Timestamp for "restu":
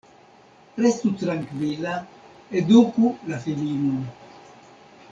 0.85-1.11